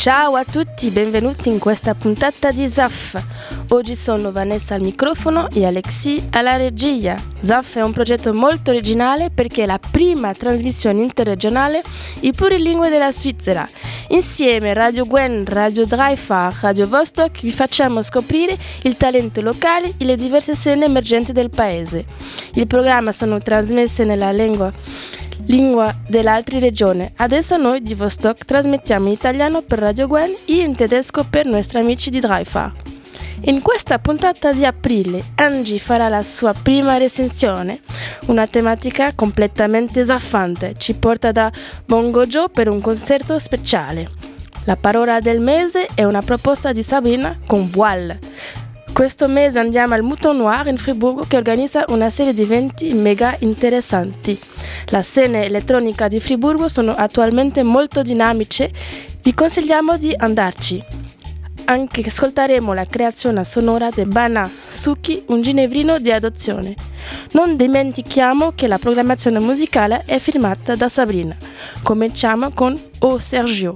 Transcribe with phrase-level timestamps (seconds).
[0.00, 3.20] Ciao a tutti, benvenuti in questa puntata di ZAF.
[3.70, 7.16] Oggi sono Vanessa al microfono e Alexi alla regia.
[7.40, 11.82] ZAF è un progetto molto originale perché è la prima trasmissione interregionale
[12.20, 13.66] in plurilingue della Svizzera.
[14.10, 20.14] Insieme Radio Gwen, Radio Dreifach, Radio Vostok vi facciamo scoprire il talento locale e le
[20.14, 22.04] diverse scene emergenti del paese.
[22.54, 24.72] Il programma sono trasmesse nella lingua
[25.48, 27.12] lingua dell'altra regione.
[27.16, 31.50] Adesso noi di Vostok trasmettiamo in italiano per Radio Gwen e in tedesco per i
[31.50, 32.96] nostri amici di Dreifach.
[33.42, 37.80] In questa puntata di aprile Angie farà la sua prima recensione,
[38.26, 41.50] una tematica completamente zaffante, ci porta da
[41.84, 44.10] Bongo Joe per un concerto speciale.
[44.64, 48.18] La parola del mese è una proposta di Sabrina con Voile.
[48.92, 53.36] Questo mese andiamo al Mouton Noir in Friburgo che organizza una serie di eventi mega
[53.40, 54.38] interessanti.
[54.86, 58.72] La scena elettronica di Friburgo sono attualmente molto dinamiche,
[59.22, 60.82] vi consigliamo di andarci.
[61.66, 66.74] Anche ascolteremo la creazione sonora di Bana Suki, un ginevrino di adozione.
[67.32, 71.36] Non dimentichiamo che la programmazione musicale è firmata da Sabrina.
[71.82, 73.74] Cominciamo con O Sergio.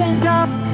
[0.00, 0.67] and up.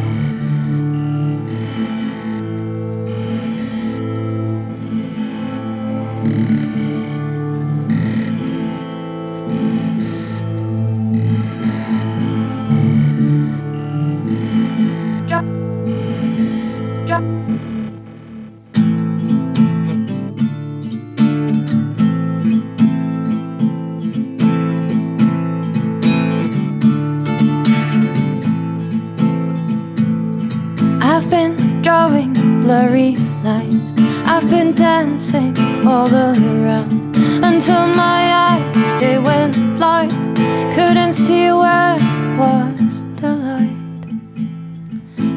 [32.74, 33.94] Blurry lines.
[34.26, 37.16] I've been dancing all around
[37.50, 40.10] until my eyes they went blind.
[40.74, 41.96] Couldn't see where
[42.36, 43.78] was the light.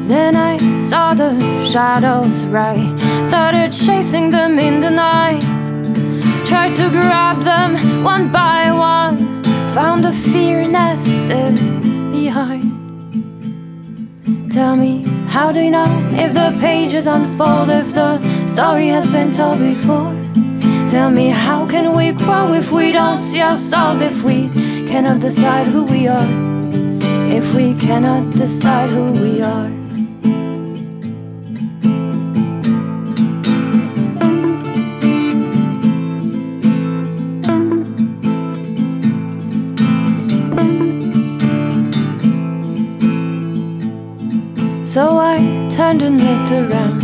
[0.08, 0.56] Then I
[0.90, 1.32] saw the
[1.64, 2.90] shadows right.
[3.30, 5.46] Started chasing them in the night.
[6.50, 7.70] Tried to grab them
[8.02, 9.16] one by one.
[9.76, 11.54] Found the fear nested
[12.10, 12.66] behind.
[14.50, 19.30] Tell me, how do you know if the pages unfold, if the story has been
[19.30, 20.12] told before?
[20.90, 24.48] Tell me, how can we grow if we don't see ourselves, if we
[24.90, 26.28] cannot decide who we are?
[27.30, 29.77] If we cannot decide who we are?
[44.98, 45.38] So I
[45.70, 47.02] turned and looked around.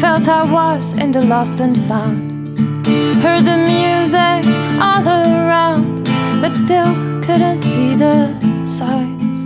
[0.00, 2.86] Felt I was in the lost and found.
[3.22, 4.40] Heard the music
[4.80, 6.08] all around,
[6.40, 6.90] but still
[7.22, 8.32] couldn't see the
[8.66, 9.44] signs.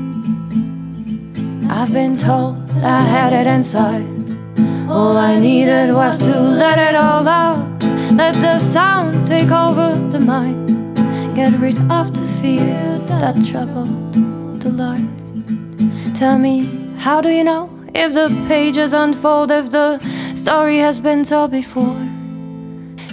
[1.68, 4.06] I've been told that I had it inside.
[4.88, 7.66] All I needed was to let it all out.
[8.12, 10.96] Let the sound take over the mind.
[11.34, 15.10] Get rid of the fear that troubled the light.
[16.14, 19.98] Tell me, how do you know if the pages unfold, if the
[20.34, 22.00] story has been told before?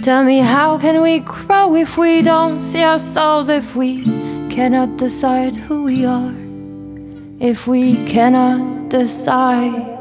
[0.02, 4.02] Tell me, how can we grow if we don't see ourselves, if we
[4.48, 6.32] cannot decide who we are?
[7.38, 9.91] If we cannot decide.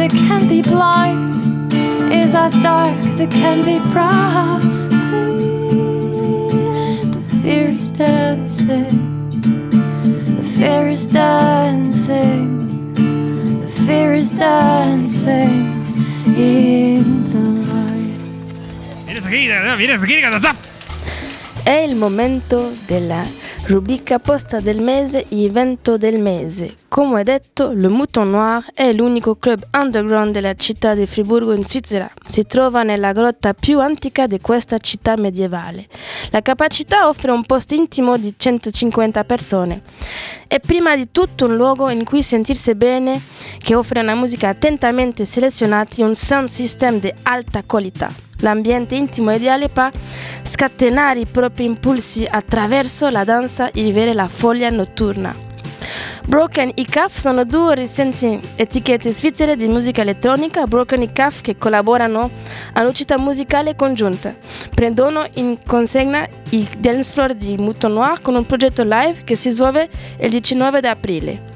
[0.00, 1.74] As it can be blind,
[2.10, 4.60] is as dark as it can be bright.
[7.12, 9.40] The fear is dancing.
[10.38, 12.94] The fear is dancing.
[12.94, 15.68] The fear is dancing
[16.36, 18.20] in the light.
[19.06, 20.54] Vienes aquí, vienes It is a
[21.62, 23.22] È il momento della
[23.70, 26.74] rubrica posta del mese evento del mese.
[26.88, 32.10] Come detto, le Mouton Noir è l'unico club underground della città di Friburgo in Svizzera.
[32.24, 35.86] Si trova nella grotta più antica di questa città medievale.
[36.30, 39.82] La capacità offre un posto intimo di 150 persone.
[40.48, 43.22] È prima di tutto un luogo in cui sentirsi bene,
[43.58, 49.32] che offre una musica attentamente selezionata e un sound system di alta qualità l'ambiente intimo
[49.32, 49.90] ideale per
[50.42, 55.48] scatenare i propri impulsi attraverso la danza e vivere la foglia notturna.
[56.26, 61.56] Broken e CAF sono due recenti etichette svizzere di musica elettronica, Broken e CAF che
[61.56, 62.30] collaborano
[62.74, 64.36] all'uscita musicale congiunta.
[64.74, 69.50] Prendono in consegna il dance floor di Muto Noir con un progetto live che si
[69.50, 69.88] svolge
[70.20, 71.49] il 19 aprile.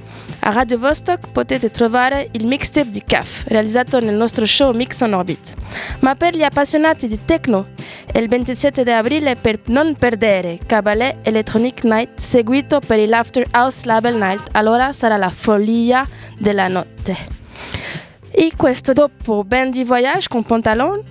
[0.46, 5.14] A Radio Vostok potete trovare il mixtape di CAF, realizzato nel nostro show Mix on
[5.14, 5.54] Orbit.
[6.00, 7.68] Ma per gli appassionati di techno,
[8.12, 14.16] il 27 aprile per non perdere Cabaret Electronic Night, seguito per il After House Label
[14.16, 16.06] Night, allora sarà la follia
[16.38, 17.16] della notte.
[18.30, 21.02] E questo dopo Bandy Voyage con Pantalon,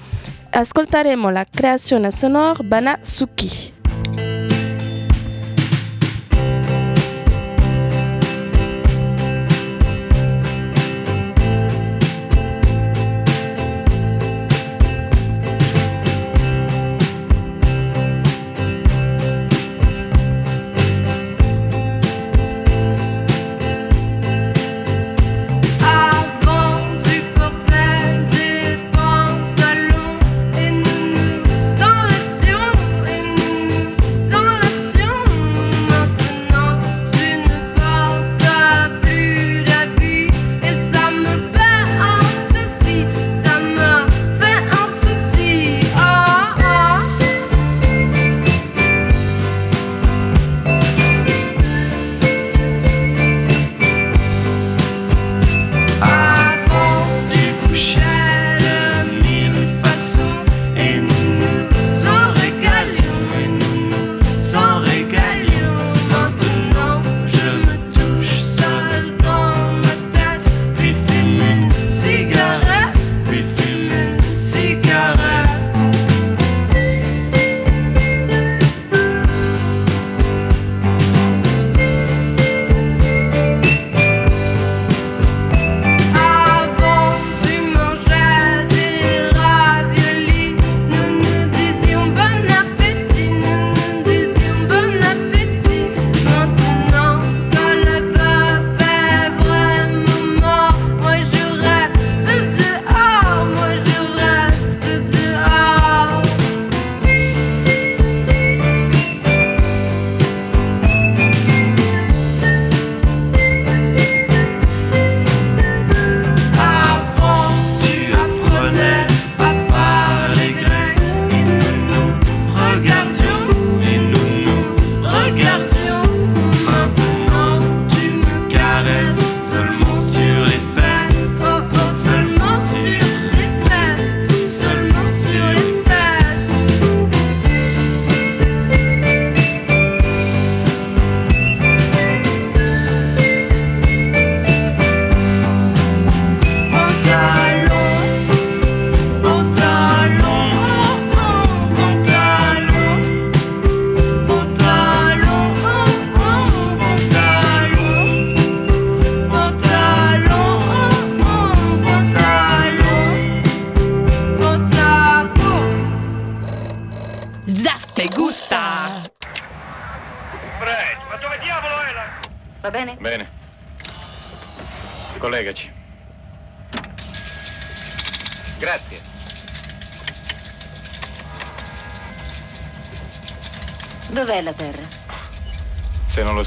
[0.52, 3.82] ascolteremo la creazione sonora Bana Suki.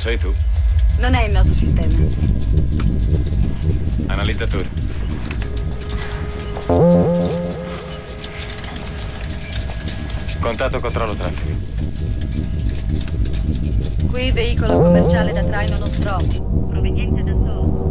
[0.07, 0.33] Se non lo sai tu.
[0.99, 1.95] Non è il nostro sistema.
[4.07, 4.69] Analizzatore.
[10.39, 11.55] Contatto controllo traffico.
[14.09, 16.69] Qui veicolo commerciale da traino Nostromo.
[16.69, 17.86] Proveniente da Solo.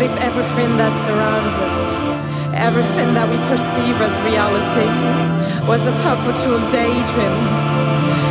[0.00, 1.92] What if everything that surrounds us,
[2.56, 4.88] everything that we perceive as reality,
[5.68, 7.36] was a perpetual daydream?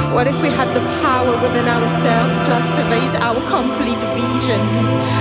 [0.09, 4.57] What if we had the power within ourselves to activate our complete vision,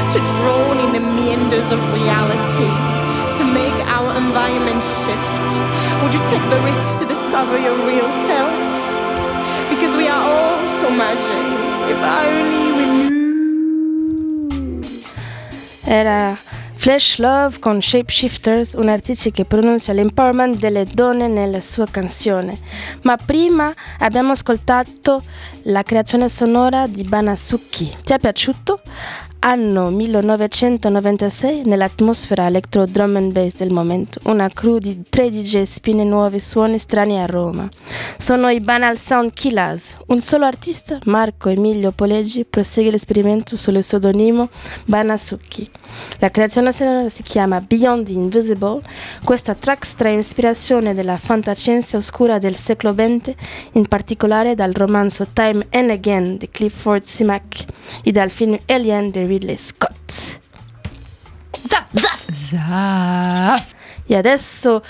[0.08, 2.72] to drown in the meanders of reality,
[3.36, 5.44] to make our environment shift?
[6.00, 8.72] Would you take the risk to discover your real self?
[9.68, 11.44] Because we are all so magic.
[11.92, 12.87] If only we
[15.90, 16.36] Era
[16.74, 22.58] Flash Love con Shapeshifters, un artista che pronuncia l'empowerment delle donne nella sua canzone.
[23.04, 25.22] Ma prima abbiamo ascoltato
[25.62, 27.96] la creazione sonora di Banasuki.
[28.04, 28.82] Ti è piaciuto?
[29.40, 36.02] Anno 1996 nell'atmosfera electro drum and bass del momento, una crew di 3 DJ spine
[36.02, 37.68] nuovi suoni strani a Roma.
[38.16, 39.96] Sono i Banal Sound Killers.
[40.06, 44.48] Un solo artista, Marco Emilio Poleggi, prosegue l'esperimento sullo pseudonimo
[44.86, 45.70] Banasuki.
[46.18, 48.82] La creazione sonora si chiama Beyond the Invisible.
[49.22, 53.34] Questa track trae ispirazione dalla fantascienza oscura del secolo XX,
[53.72, 57.64] in particolare dal romanzo Time and Again di Clifford Simak
[58.02, 60.40] e dal film Alien di Ridley Scott.
[64.06, 64.82] E adesso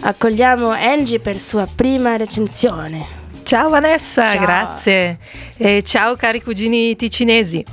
[0.00, 3.18] accogliamo Angie per sua prima recensione.
[3.42, 4.40] Ciao Vanessa, Ciao.
[4.40, 5.18] grazie.
[5.56, 7.64] E ciao cari cugini ticinesi.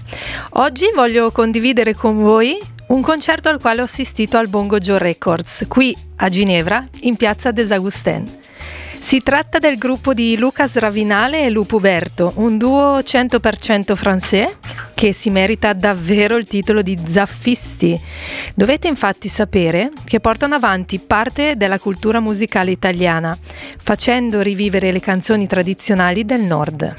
[0.53, 5.65] Oggi voglio condividere con voi un concerto al quale ho assistito al Bongo Joe Records,
[5.67, 8.31] qui a Ginevra, in piazza des Augustins.
[9.07, 14.57] Si tratta del gruppo di Lucas Ravinale e Lupo Berto, un duo 100% francese
[14.93, 17.97] che si merita davvero il titolo di zaffisti.
[18.53, 23.37] Dovete infatti sapere che portano avanti parte della cultura musicale italiana,
[23.77, 26.93] facendo rivivere le canzoni tradizionali del nord.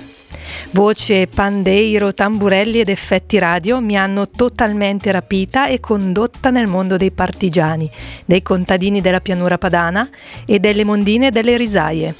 [0.72, 7.10] Voce, pandeiro, tamburelli ed effetti radio mi hanno totalmente rapita e condotta nel mondo dei
[7.10, 7.90] partigiani,
[8.24, 10.08] dei contadini della pianura padana
[10.44, 12.14] e delle mondine delle risaie.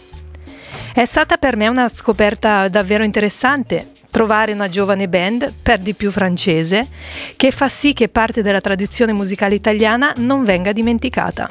[0.95, 6.11] È stata per me una scoperta davvero interessante trovare una giovane band, per di più
[6.11, 6.89] francese,
[7.37, 11.49] che fa sì che parte della tradizione musicale italiana non venga dimenticata.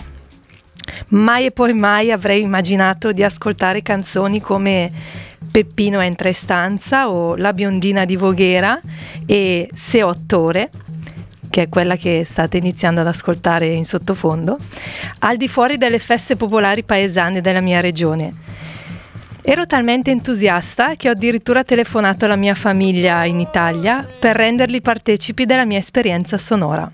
[1.10, 4.92] Mai e poi mai avrei immaginato di ascoltare canzoni come
[5.58, 8.80] Peppino entra in stanza o La biondina di Voghera
[9.26, 10.70] e Se otto ore,
[11.50, 14.56] che è quella che state iniziando ad ascoltare in sottofondo,
[15.18, 18.30] al di fuori delle feste popolari paesane della mia regione.
[19.42, 25.48] Ero talmente entusiasta che ho addirittura telefonato alla mia famiglia in Italia per renderli partecipi
[25.48, 26.88] della mia esperienza sonora.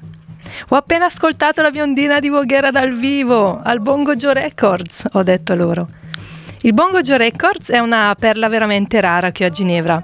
[0.69, 5.54] Ho appena ascoltato la biondina di Voghera dal vivo, al Bongo Joe Records, ho detto
[5.54, 5.86] loro.
[6.65, 10.02] Il Bongo Joe Records è una perla veramente rara qui a Ginevra.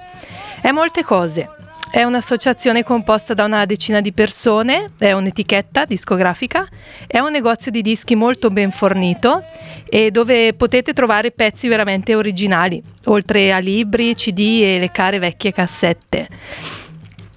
[0.59, 1.49] È molte cose.
[1.89, 6.67] È un'associazione composta da una decina di persone, è un'etichetta discografica,
[7.07, 9.45] è un negozio di dischi molto ben fornito
[9.85, 15.53] e dove potete trovare pezzi veramente originali, oltre a libri, CD e le care vecchie
[15.53, 16.27] cassette.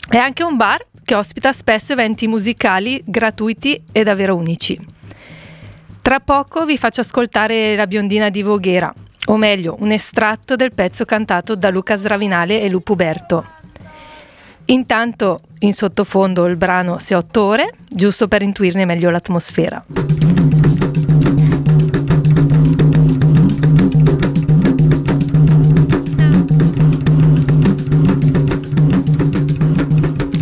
[0.09, 4.77] È anche un bar che ospita spesso eventi musicali gratuiti e davvero unici.
[6.03, 8.93] Tra poco vi faccio ascoltare La biondina di Voghera,
[9.27, 13.45] o meglio, un estratto del pezzo cantato da Luca Sravinale e Lupo Berto.
[14.67, 19.85] Intanto in sottofondo il brano Se otto ore, giusto per intuirne meglio l'atmosfera.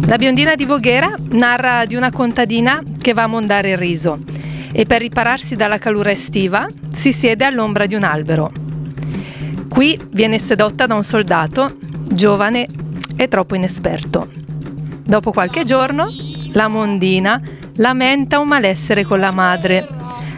[0.06, 4.18] La biondina di Voghera narra di una contadina che va a mondare il riso
[4.72, 8.69] e per ripararsi dalla calura estiva si siede all'ombra di un albero.
[9.70, 11.76] Qui viene sedotta da un soldato,
[12.10, 12.66] giovane
[13.16, 14.28] e troppo inesperto.
[15.04, 16.08] Dopo qualche giorno,
[16.52, 17.40] la mondina
[17.76, 19.86] lamenta un malessere con la madre,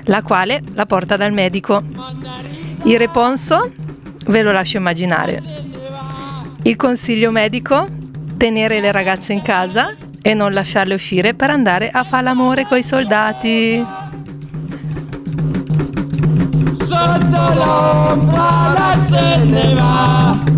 [0.05, 1.83] la quale la porta dal medico.
[2.85, 3.73] Il reponso
[4.27, 5.43] ve lo lascio immaginare.
[6.63, 7.87] Il consiglio medico?
[8.37, 12.83] Tenere le ragazze in casa e non lasciarle uscire per andare a fare l'amore coi
[12.83, 14.02] soldati.
[17.43, 20.52] Sotto l'ombra se ne va.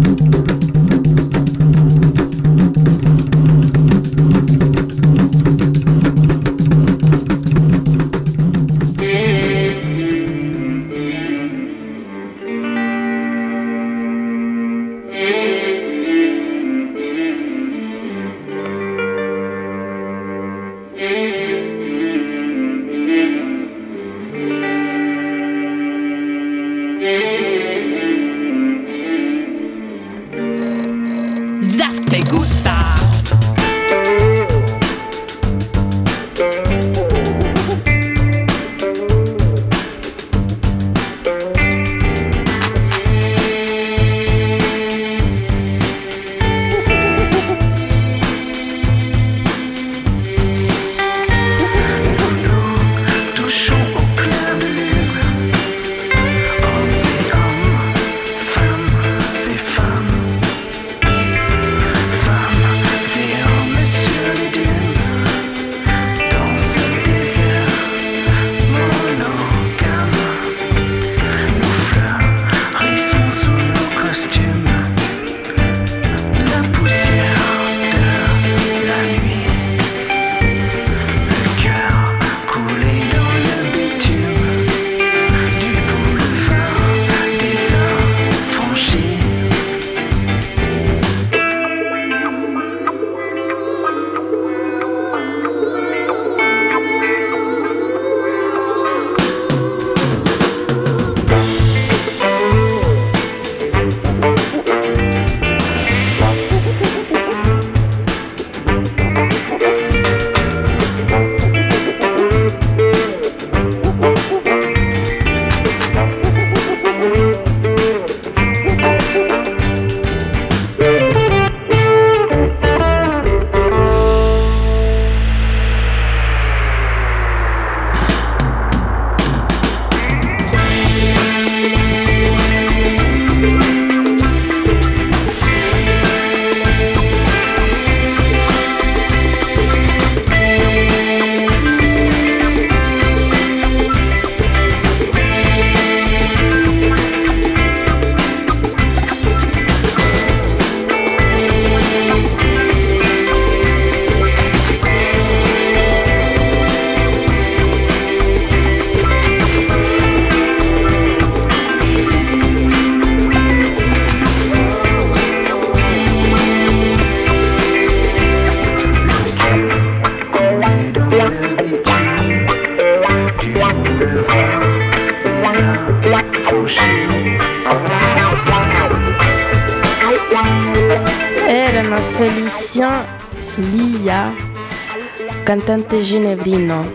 [185.94, 186.92] Felicien ginevrino,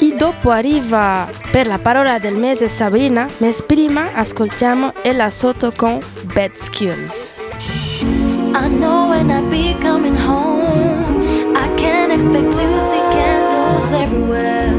[0.00, 6.00] E dopo arriva per la parola del mese Sabrina, ma prima ascoltiamo Ella Sotto con
[6.34, 7.34] Bad Skills.
[8.52, 14.72] I know when I be coming home, I can't expect to see candles everywhere.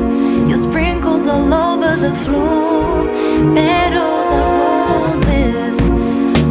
[0.45, 3.07] You're sprinkled all over the floor,
[3.53, 5.81] petals of roses.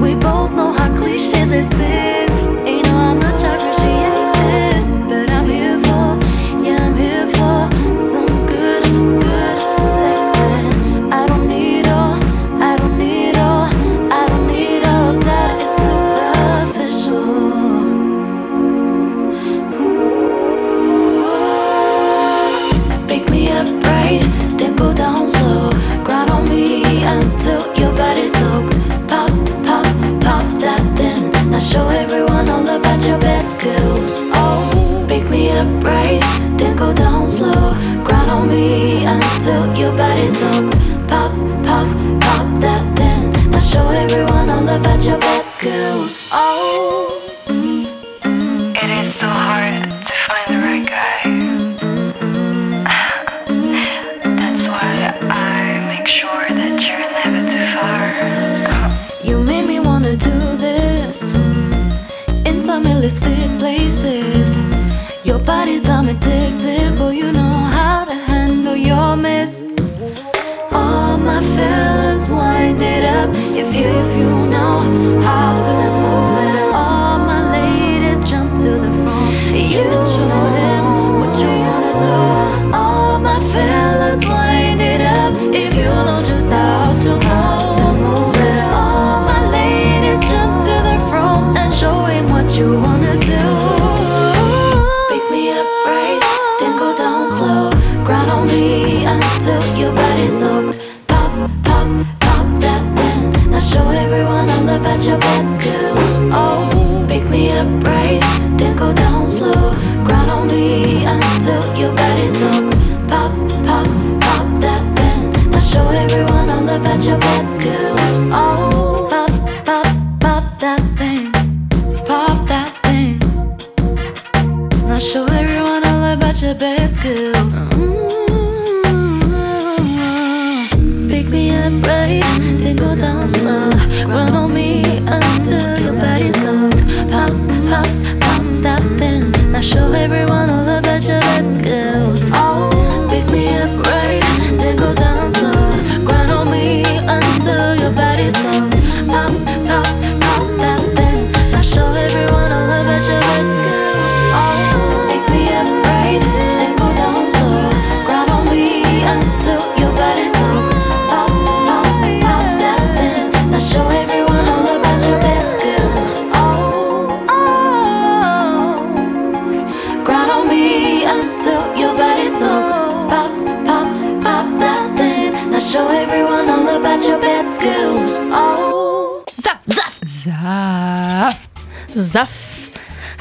[0.00, 2.21] We both know how cliche this is.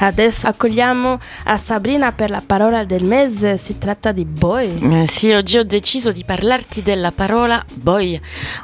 [0.02, 5.02] Adesso accogliamo a Sabrina per la parola del mese, si tratta di boy.
[5.02, 8.20] Eh sì, oggi ho deciso di parlarti della parola boy,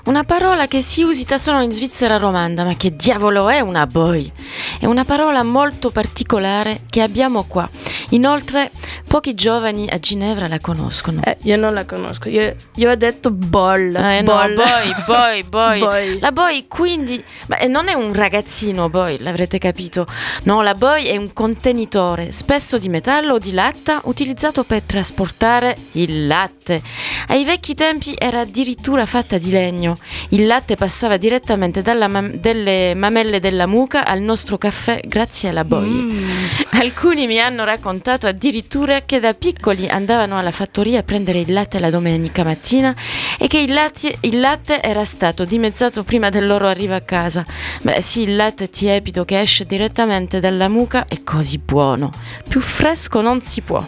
[0.07, 4.33] una parola che si usa solo in Svizzera romanda, ma che diavolo è una boy?
[4.81, 7.69] È una parola molto particolare che abbiamo qua.
[8.11, 8.73] Inoltre,
[9.07, 11.21] pochi giovani a Ginevra la conoscono.
[11.23, 13.95] Eh, io non la conosco, io, io ho detto ball.
[13.95, 14.55] Eh no, ball.
[14.55, 15.79] boy, boy, boy.
[15.79, 16.19] Boy.
[16.21, 20.07] La boy quindi, ma eh, non è un ragazzino boy, l'avrete capito.
[20.45, 25.77] No, la boy è un contenitore, spesso di metallo o di latta, utilizzato per trasportare
[25.93, 26.83] il latte.
[27.29, 29.99] Ai vecchi tempi era addirittura fatta di legno.
[30.31, 35.89] Il latte passava direttamente dalle mamelle della mucca al nostro caffè grazie alla boy.
[35.89, 36.27] Mm.
[36.79, 41.79] Alcuni mi hanno raccontato addirittura che da piccoli andavano alla fattoria a prendere il latte
[41.79, 42.95] la domenica mattina
[43.39, 47.45] e che il latte, il latte era stato dimezzato prima del loro arrivo a casa.
[47.83, 52.13] Beh sì, il latte tiepido che esce direttamente dalla mucca così buono.
[52.49, 53.85] Più fresco non si può.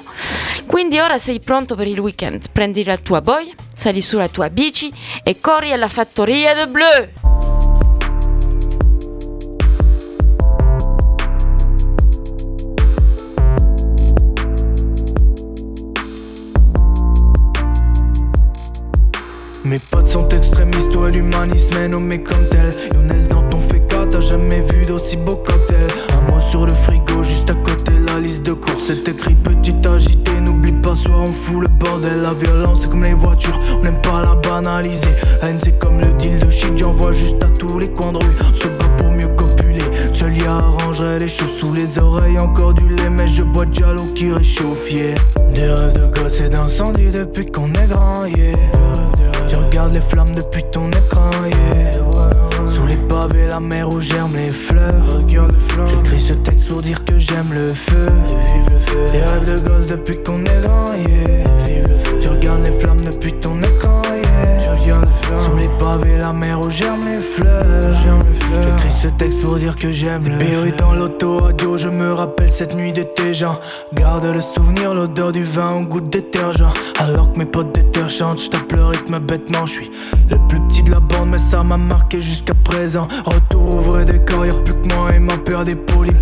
[0.66, 2.50] Quindi ora sei pronto per il weekend.
[2.52, 7.08] Prendi la tua boy, sali sulla tua bici e corri alla fattoria de Bleu.
[19.64, 24.20] Mes potes sont extrémistes, toi l'humanisme est nommé comme tel Younes dans ton féca, t'as
[24.20, 28.42] jamais vu d'aussi beau cocktail Un mot sur le frigo, juste à côté, la liste
[28.42, 28.84] de courses.
[28.86, 32.22] C'est écrit petit agité, n'oublie pas, soir on fout le bordel.
[32.22, 35.06] La violence, c'est comme les voitures, on n'aime pas la banaliser.
[35.42, 38.24] Haine, c'est comme le deal de shit, j'envoie juste à tous les coins de rue.
[38.54, 39.84] Se bat pour mieux copuler.
[40.12, 43.80] Seul y arrangerait les choses sous les oreilles, encore du lait, mais je bois de
[43.80, 45.14] l'eau qui réchauffe, yeah.
[45.54, 48.56] Des rêves de gosse et d'incendie depuis qu'on est grand, yeah.
[49.48, 51.30] Tu regardes les flammes depuis ton écran,
[51.74, 52.09] yeah.
[53.28, 55.20] La mer où germent les fleurs.
[55.88, 58.06] J'écris ce texte pour dire que j'aime le feu.
[59.12, 61.44] Des rêves de gosse depuis qu'on est grand, yeah.
[62.22, 63.59] Tu regardes les flammes depuis ton.
[65.80, 68.00] Pavés, la mer où germent les fleurs.
[68.60, 70.72] J'écris ce texte pour dire que j'aime le feu.
[70.76, 73.58] dans l'auto radio, je me rappelle cette nuit d'été, genre.
[73.94, 76.72] Garde le souvenir, l'odeur du vin au goût de détergent.
[76.98, 79.64] Alors que mes potes d'éther chantent, j'tape le rythme bêtement.
[79.64, 79.90] J'suis
[80.28, 83.08] le plus petit de la bande, mais ça m'a marqué jusqu'à présent.
[83.24, 85.76] Retour au vrai décor, y'a plus que moi et ma paire des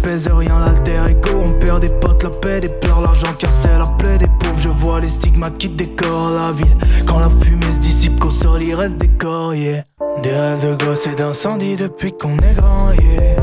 [0.08, 1.30] pèse rien l'alter ego.
[1.46, 4.58] On perd des potes, la paix, des pleurs, l'argent car c'est la plaie des pauvres.
[4.58, 6.76] Je vois les stigmates qui décorent la ville.
[7.06, 9.84] Quand la fumée se dissipe, qu'au sol il reste des corps, yeah.
[10.22, 13.37] Des rêves de gosse et d'incendie depuis qu'on est grand, yeah.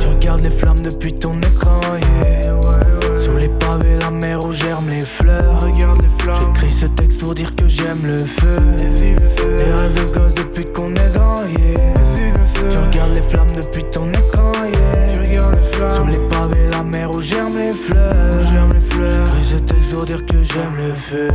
[0.00, 1.80] Tu regardes les flammes depuis ton écran,
[2.22, 2.52] yeah.
[3.20, 5.60] Sous les pavés, la mer où germent les fleurs.
[5.60, 6.54] Regarde les flammes.
[6.54, 8.56] J'écris ce texte pour dire que j'aime le feu.
[8.76, 11.94] Des rêves de gosse depuis qu'on est grand, yeah.
[12.54, 14.52] Tu regardes les flammes depuis ton écran,
[15.22, 15.94] yeah.
[15.94, 18.52] Sous les pavés, la mer où germent les fleurs.
[18.52, 21.28] J'écris ce texte pour dire que j'aime le feu.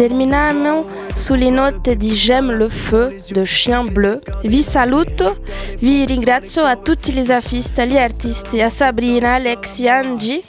[0.00, 4.18] Terminiamo sulle note di J'aime le feu de Chien Bleu.
[4.44, 5.42] Vi saluto,
[5.80, 10.40] vi ringrazio a tutti gli afisti, agli artisti, a Sabrina, Alexi, Angie.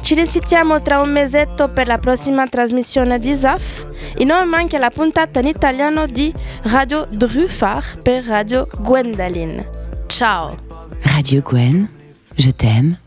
[0.00, 4.88] Ci risentiamo tra un mesetto per la prossima trasmissione di ZAF e non manca la
[4.88, 6.32] puntata in italiano di
[6.62, 9.68] Radio Druffard per Radio Gwendoline.
[10.06, 10.56] Ciao
[11.02, 11.86] Radio Gwen,
[12.34, 12.98] je t'aime,